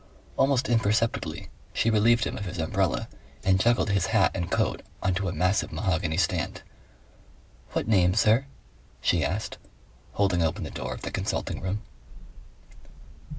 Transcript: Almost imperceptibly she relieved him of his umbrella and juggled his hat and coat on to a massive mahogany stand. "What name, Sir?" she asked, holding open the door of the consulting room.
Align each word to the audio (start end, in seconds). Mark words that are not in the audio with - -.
Almost 0.35 0.67
imperceptibly 0.67 1.49
she 1.73 1.91
relieved 1.91 2.23
him 2.23 2.35
of 2.35 2.45
his 2.45 2.57
umbrella 2.57 3.07
and 3.43 3.59
juggled 3.59 3.91
his 3.91 4.07
hat 4.07 4.31
and 4.33 4.49
coat 4.49 4.81
on 5.03 5.13
to 5.13 5.29
a 5.29 5.31
massive 5.31 5.71
mahogany 5.71 6.17
stand. 6.17 6.63
"What 7.73 7.87
name, 7.87 8.15
Sir?" 8.15 8.47
she 8.99 9.23
asked, 9.23 9.59
holding 10.13 10.41
open 10.41 10.63
the 10.63 10.71
door 10.71 10.95
of 10.95 11.03
the 11.03 11.11
consulting 11.11 11.61
room. 11.61 11.83